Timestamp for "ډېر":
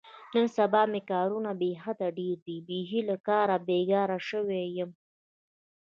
2.17-2.37